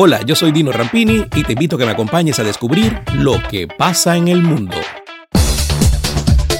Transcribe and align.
Hola, 0.00 0.22
yo 0.22 0.36
soy 0.36 0.52
Dino 0.52 0.70
Rampini 0.70 1.26
y 1.34 1.42
te 1.42 1.54
invito 1.54 1.74
a 1.74 1.78
que 1.80 1.84
me 1.84 1.90
acompañes 1.90 2.38
a 2.38 2.44
descubrir 2.44 3.00
lo 3.14 3.42
que 3.50 3.66
pasa 3.66 4.16
en 4.16 4.28
el 4.28 4.44
mundo. 4.44 4.76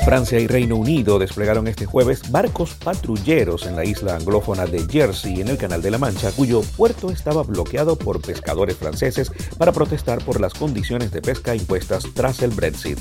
Francia 0.04 0.40
y 0.40 0.48
Reino 0.48 0.74
Unido 0.74 1.20
desplegaron 1.20 1.68
este 1.68 1.86
jueves 1.86 2.32
barcos 2.32 2.74
patrulleros 2.74 3.66
en 3.66 3.76
la 3.76 3.84
isla 3.84 4.16
anglófona 4.16 4.66
de 4.66 4.84
Jersey, 4.90 5.40
en 5.40 5.46
el 5.46 5.56
Canal 5.56 5.82
de 5.82 5.92
la 5.92 5.98
Mancha, 5.98 6.32
cuyo 6.32 6.62
puerto 6.76 7.12
estaba 7.12 7.44
bloqueado 7.44 7.96
por 7.96 8.20
pescadores 8.20 8.76
franceses 8.76 9.30
para 9.56 9.70
protestar 9.70 10.18
por 10.24 10.40
las 10.40 10.52
condiciones 10.52 11.12
de 11.12 11.22
pesca 11.22 11.54
impuestas 11.54 12.08
tras 12.14 12.42
el 12.42 12.50
Brexit. 12.50 12.98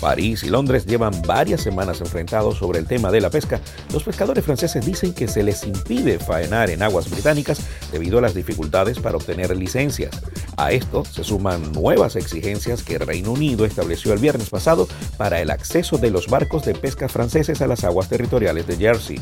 París 0.00 0.42
y 0.42 0.48
Londres 0.48 0.86
llevan 0.86 1.22
varias 1.22 1.60
semanas 1.60 2.00
enfrentados 2.00 2.58
sobre 2.58 2.78
el 2.78 2.86
tema 2.86 3.10
de 3.10 3.20
la 3.20 3.30
pesca. 3.30 3.60
Los 3.92 4.04
pescadores 4.04 4.44
franceses 4.44 4.84
dicen 4.84 5.12
que 5.12 5.28
se 5.28 5.42
les 5.42 5.66
impide 5.66 6.18
faenar 6.18 6.70
en 6.70 6.82
aguas 6.82 7.10
británicas 7.10 7.60
debido 7.92 8.18
a 8.18 8.22
las 8.22 8.34
dificultades 8.34 8.98
para 8.98 9.16
obtener 9.16 9.56
licencias. 9.56 10.22
A 10.56 10.72
esto 10.72 11.04
se 11.04 11.24
suman 11.24 11.72
nuevas 11.72 12.16
exigencias 12.16 12.82
que 12.82 12.98
Reino 12.98 13.32
Unido 13.32 13.64
estableció 13.64 14.12
el 14.12 14.18
viernes 14.18 14.50
pasado 14.50 14.88
para 15.16 15.40
el 15.40 15.50
acceso 15.50 15.98
de 15.98 16.10
los 16.10 16.28
barcos 16.28 16.64
de 16.64 16.74
pesca 16.74 17.08
franceses 17.08 17.60
a 17.60 17.66
las 17.66 17.84
aguas 17.84 18.08
territoriales 18.08 18.66
de 18.66 18.76
Jersey. 18.76 19.20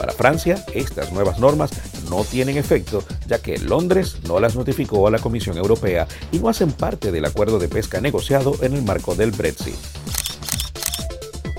Para 0.00 0.14
Francia, 0.14 0.64
estas 0.72 1.12
nuevas 1.12 1.38
normas 1.40 1.70
no 2.08 2.24
tienen 2.24 2.56
efecto, 2.56 3.04
ya 3.26 3.42
que 3.42 3.58
Londres 3.58 4.16
no 4.26 4.40
las 4.40 4.56
notificó 4.56 5.06
a 5.06 5.10
la 5.10 5.18
Comisión 5.18 5.58
Europea 5.58 6.08
y 6.32 6.38
no 6.38 6.48
hacen 6.48 6.72
parte 6.72 7.12
del 7.12 7.26
acuerdo 7.26 7.58
de 7.58 7.68
pesca 7.68 8.00
negociado 8.00 8.54
en 8.62 8.72
el 8.72 8.82
marco 8.82 9.14
del 9.14 9.30
Brexit. 9.30 9.74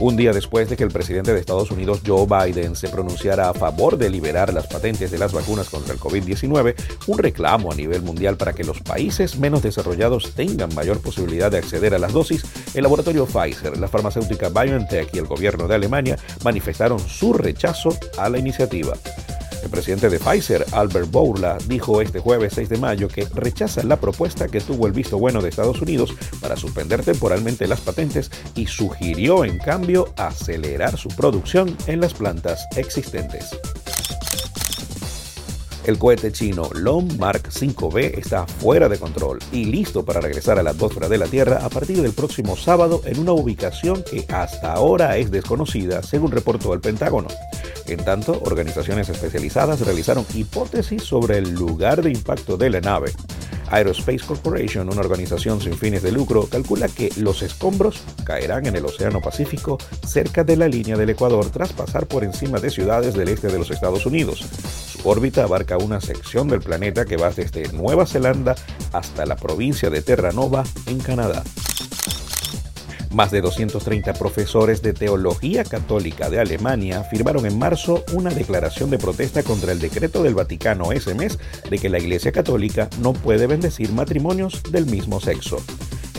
Un 0.01 0.17
día 0.17 0.33
después 0.33 0.67
de 0.67 0.75
que 0.75 0.83
el 0.83 0.89
presidente 0.89 1.31
de 1.31 1.39
Estados 1.39 1.69
Unidos, 1.69 2.01
Joe 2.03 2.25
Biden, 2.25 2.75
se 2.75 2.89
pronunciara 2.89 3.49
a 3.49 3.53
favor 3.53 3.99
de 3.99 4.09
liberar 4.09 4.51
las 4.51 4.65
patentes 4.65 5.11
de 5.11 5.19
las 5.19 5.31
vacunas 5.31 5.69
contra 5.69 5.93
el 5.93 5.99
COVID-19, 5.99 6.73
un 7.05 7.19
reclamo 7.19 7.71
a 7.71 7.75
nivel 7.75 8.01
mundial 8.01 8.35
para 8.35 8.53
que 8.53 8.63
los 8.63 8.81
países 8.81 9.37
menos 9.37 9.61
desarrollados 9.61 10.33
tengan 10.33 10.73
mayor 10.73 11.01
posibilidad 11.01 11.51
de 11.51 11.59
acceder 11.59 11.93
a 11.93 11.99
las 11.99 12.13
dosis, 12.13 12.43
el 12.73 12.81
laboratorio 12.81 13.27
Pfizer, 13.27 13.77
la 13.77 13.87
farmacéutica 13.87 14.49
BioNTech 14.49 15.13
y 15.13 15.19
el 15.19 15.27
gobierno 15.27 15.67
de 15.67 15.75
Alemania 15.75 16.17
manifestaron 16.43 16.97
su 16.99 17.33
rechazo 17.33 17.95
a 18.17 18.27
la 18.27 18.39
iniciativa. 18.39 18.93
El 19.63 19.69
presidente 19.69 20.09
de 20.09 20.19
Pfizer, 20.19 20.65
Albert 20.71 21.11
Bourla, 21.11 21.57
dijo 21.67 22.01
este 22.01 22.19
jueves 22.19 22.53
6 22.55 22.69
de 22.69 22.77
mayo 22.77 23.07
que 23.07 23.27
rechaza 23.33 23.83
la 23.83 23.99
propuesta 23.99 24.47
que 24.47 24.59
tuvo 24.59 24.87
el 24.87 24.93
visto 24.93 25.17
bueno 25.17 25.41
de 25.41 25.49
Estados 25.49 25.81
Unidos 25.81 26.13
para 26.39 26.55
suspender 26.55 27.03
temporalmente 27.03 27.67
las 27.67 27.81
patentes 27.81 28.31
y 28.55 28.67
sugirió 28.67 29.45
en 29.45 29.59
cambio 29.59 30.13
acelerar 30.17 30.97
su 30.97 31.09
producción 31.09 31.75
en 31.87 32.01
las 32.01 32.13
plantas 32.13 32.67
existentes. 32.75 33.51
El 35.83 35.97
cohete 35.97 36.31
chino 36.31 36.69
Long 36.75 37.17
Mark 37.17 37.49
5B 37.49 38.19
está 38.19 38.45
fuera 38.45 38.87
de 38.87 38.99
control 38.99 39.39
y 39.51 39.65
listo 39.65 40.05
para 40.05 40.21
regresar 40.21 40.59
a 40.59 40.63
la 40.63 40.71
atmósfera 40.71 41.09
de 41.09 41.17
la 41.17 41.25
Tierra 41.25 41.65
a 41.65 41.69
partir 41.69 42.03
del 42.03 42.13
próximo 42.13 42.55
sábado 42.55 43.01
en 43.05 43.17
una 43.17 43.31
ubicación 43.31 44.03
que 44.03 44.25
hasta 44.29 44.73
ahora 44.73 45.17
es 45.17 45.31
desconocida, 45.31 46.03
según 46.03 46.31
reportó 46.31 46.75
el 46.75 46.81
Pentágono. 46.81 47.29
En 47.87 48.05
tanto, 48.05 48.39
organizaciones 48.45 49.09
especializadas 49.09 49.81
realizaron 49.81 50.23
hipótesis 50.35 51.01
sobre 51.01 51.39
el 51.39 51.51
lugar 51.51 52.03
de 52.03 52.11
impacto 52.11 52.57
de 52.57 52.69
la 52.69 52.79
nave. 52.79 53.11
Aerospace 53.71 54.25
Corporation, 54.25 54.87
una 54.87 55.01
organización 55.01 55.61
sin 55.61 55.73
fines 55.73 56.03
de 56.03 56.11
lucro, 56.11 56.45
calcula 56.45 56.89
que 56.89 57.09
los 57.17 57.41
escombros 57.41 58.03
caerán 58.23 58.67
en 58.67 58.75
el 58.75 58.85
Océano 58.85 59.19
Pacífico 59.19 59.79
cerca 60.05 60.43
de 60.43 60.57
la 60.57 60.67
línea 60.67 60.95
del 60.95 61.09
Ecuador 61.09 61.49
tras 61.49 61.73
pasar 61.73 62.05
por 62.05 62.23
encima 62.23 62.59
de 62.59 62.69
ciudades 62.69 63.15
del 63.15 63.29
este 63.29 63.47
de 63.47 63.57
los 63.57 63.71
Estados 63.71 64.05
Unidos. 64.05 64.45
Órbita 65.03 65.43
abarca 65.43 65.77
una 65.77 65.99
sección 65.99 66.47
del 66.47 66.61
planeta 66.61 67.05
que 67.05 67.17
va 67.17 67.31
desde 67.31 67.71
Nueva 67.73 68.05
Zelanda 68.05 68.55
hasta 68.93 69.25
la 69.25 69.35
provincia 69.35 69.89
de 69.89 70.01
Terranova 70.01 70.63
en 70.85 70.99
Canadá. 70.99 71.43
Más 73.11 73.31
de 73.31 73.41
230 73.41 74.13
profesores 74.13 74.81
de 74.81 74.93
teología 74.93 75.65
católica 75.65 76.29
de 76.29 76.39
Alemania 76.39 77.03
firmaron 77.03 77.45
en 77.45 77.57
marzo 77.57 78.05
una 78.13 78.29
declaración 78.29 78.89
de 78.89 78.99
protesta 78.99 79.43
contra 79.43 79.73
el 79.73 79.79
decreto 79.79 80.23
del 80.23 80.35
Vaticano 80.35 80.91
ese 80.93 81.13
mes 81.13 81.37
de 81.69 81.77
que 81.77 81.89
la 81.89 81.99
Iglesia 81.99 82.31
Católica 82.31 82.89
no 83.01 83.11
puede 83.11 83.47
bendecir 83.47 83.91
matrimonios 83.91 84.61
del 84.71 84.85
mismo 84.85 85.19
sexo. 85.19 85.57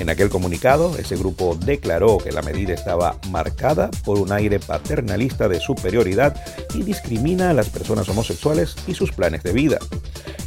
En 0.02 0.10
aquel 0.10 0.30
comunicado, 0.30 0.98
ese 0.98 1.14
grupo 1.14 1.56
declaró 1.64 2.18
que 2.18 2.32
la 2.32 2.42
medida 2.42 2.74
estaba 2.74 3.20
marcada 3.30 3.88
por 4.04 4.18
un 4.18 4.32
aire 4.32 4.58
paternalista 4.58 5.46
de 5.46 5.60
superioridad 5.60 6.34
y 6.74 6.82
discrimina 6.82 7.50
a 7.50 7.52
las 7.52 7.68
personas 7.68 8.08
homosexuales 8.08 8.74
y 8.88 8.94
sus 8.94 9.12
planes 9.12 9.44
de 9.44 9.52
vida. 9.52 9.78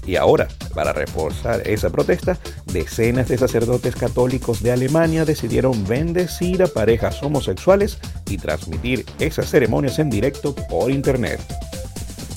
Y 0.05 0.17
ahora, 0.17 0.49
para 0.73 0.91
reforzar 0.91 1.65
esa 1.65 1.89
protesta, 1.89 2.37
decenas 2.65 3.29
de 3.29 3.37
sacerdotes 3.37 3.95
católicos 3.95 4.61
de 4.61 4.73
Alemania 4.73 5.23
decidieron 5.23 5.87
bendecir 5.87 6.61
a 6.61 6.67
parejas 6.67 7.23
homosexuales 7.23 7.97
y 8.29 8.37
transmitir 8.37 9.05
esas 9.19 9.49
ceremonias 9.49 9.99
en 9.99 10.09
directo 10.09 10.53
por 10.53 10.91
Internet. 10.91 11.39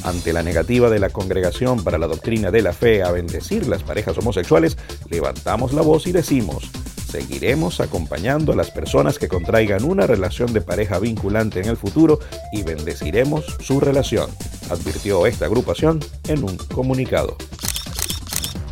Ante 0.04 0.32
la 0.32 0.44
negativa 0.44 0.88
de 0.88 1.00
la 1.00 1.10
Congregación 1.10 1.82
para 1.82 1.98
la 1.98 2.06
Doctrina 2.06 2.52
de 2.52 2.62
la 2.62 2.72
Fe 2.72 3.02
a 3.02 3.10
bendecir 3.10 3.66
las 3.66 3.82
parejas 3.82 4.16
homosexuales, 4.18 4.78
levantamos 5.10 5.72
la 5.72 5.82
voz 5.82 6.06
y 6.06 6.12
decimos, 6.12 6.70
seguiremos 7.10 7.80
acompañando 7.80 8.52
a 8.52 8.56
las 8.56 8.70
personas 8.70 9.18
que 9.18 9.28
contraigan 9.28 9.84
una 9.84 10.06
relación 10.06 10.52
de 10.52 10.60
pareja 10.60 10.98
vinculante 10.98 11.60
en 11.60 11.68
el 11.68 11.76
futuro 11.76 12.20
y 12.52 12.62
bendeciremos 12.62 13.44
su 13.60 13.80
relación, 13.80 14.30
advirtió 14.70 15.26
esta 15.26 15.46
agrupación 15.46 16.00
en 16.28 16.44
un 16.44 16.56
comunicado. 16.56 17.36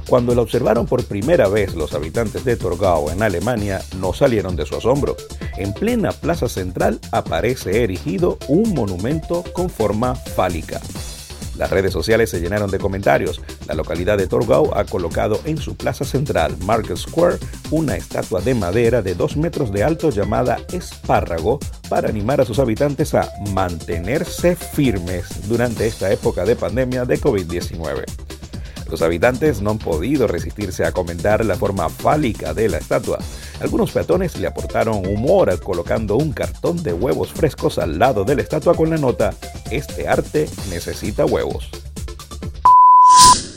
Cuando 0.08 0.34
la 0.36 0.42
observaron 0.42 0.86
por 0.86 1.04
primera 1.04 1.48
vez 1.48 1.74
los 1.74 1.92
habitantes 1.92 2.44
de 2.44 2.56
Torgau 2.56 3.10
en 3.10 3.22
Alemania, 3.22 3.82
no 3.98 4.12
salieron 4.12 4.54
de 4.54 4.64
su 4.64 4.76
asombro. 4.76 5.16
En 5.56 5.72
plena 5.72 6.12
plaza 6.12 6.48
central 6.48 7.00
aparece 7.10 7.82
erigido 7.82 8.38
un 8.46 8.72
monumento 8.72 9.42
con 9.52 9.68
forma 9.68 10.14
fálica. 10.14 10.80
Las 11.56 11.70
redes 11.70 11.92
sociales 11.92 12.30
se 12.30 12.40
llenaron 12.40 12.70
de 12.70 12.78
comentarios. 12.78 13.40
La 13.66 13.74
localidad 13.74 14.18
de 14.18 14.26
Torgau 14.26 14.74
ha 14.74 14.84
colocado 14.84 15.40
en 15.44 15.58
su 15.58 15.76
plaza 15.76 16.04
central, 16.04 16.56
Market 16.64 16.96
Square, 16.96 17.38
una 17.70 17.96
estatua 17.96 18.40
de 18.40 18.54
madera 18.54 19.02
de 19.02 19.14
2 19.14 19.36
metros 19.36 19.72
de 19.72 19.82
alto 19.82 20.10
llamada 20.10 20.58
Espárrago 20.72 21.58
para 21.88 22.08
animar 22.08 22.40
a 22.40 22.44
sus 22.44 22.58
habitantes 22.58 23.14
a 23.14 23.30
mantenerse 23.52 24.56
firmes 24.56 25.48
durante 25.48 25.86
esta 25.86 26.12
época 26.12 26.44
de 26.44 26.56
pandemia 26.56 27.04
de 27.04 27.20
COVID-19. 27.20 28.04
Los 28.90 29.02
habitantes 29.02 29.62
no 29.62 29.70
han 29.70 29.78
podido 29.78 30.26
resistirse 30.28 30.84
a 30.84 30.92
comentar 30.92 31.44
la 31.44 31.56
forma 31.56 31.88
fálica 31.88 32.54
de 32.54 32.68
la 32.68 32.78
estatua. 32.78 33.18
Algunos 33.60 33.90
peatones 33.90 34.36
le 34.38 34.46
aportaron 34.46 35.06
humor 35.06 35.58
colocando 35.60 36.16
un 36.16 36.32
cartón 36.32 36.82
de 36.82 36.92
huevos 36.92 37.32
frescos 37.32 37.78
al 37.78 37.98
lado 37.98 38.24
de 38.24 38.36
la 38.36 38.42
estatua 38.42 38.74
con 38.74 38.90
la 38.90 38.96
nota, 38.96 39.32
este 39.70 40.06
arte 40.06 40.48
necesita 40.70 41.24
huevos. 41.24 41.70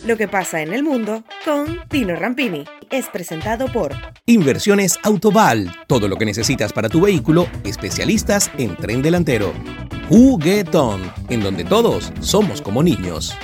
Lo 0.05 0.17
que 0.17 0.27
pasa 0.27 0.61
en 0.61 0.73
el 0.73 0.83
mundo 0.83 1.23
con 1.43 1.87
Tino 1.89 2.15
Rampini 2.15 2.63
es 2.89 3.07
presentado 3.07 3.71
por 3.71 3.93
Inversiones 4.25 4.97
Autoval, 5.03 5.71
todo 5.87 6.07
lo 6.07 6.15
que 6.15 6.25
necesitas 6.25 6.71
para 6.71 6.89
tu 6.89 7.01
vehículo, 7.01 7.47
especialistas 7.63 8.49
en 8.57 8.75
tren 8.77 9.01
delantero. 9.01 9.53
Juguetón, 10.07 11.01
en 11.29 11.41
donde 11.41 11.65
todos 11.65 12.11
somos 12.21 12.61
como 12.61 12.81
niños. 12.81 13.35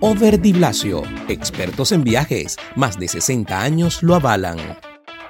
Over 0.00 0.40
Di 0.40 0.52
Blasio, 0.52 1.02
expertos 1.28 1.90
en 1.90 2.04
viajes, 2.04 2.56
más 2.76 2.98
de 2.98 3.08
60 3.08 3.60
años 3.60 4.02
lo 4.02 4.14
avalan. 4.14 4.58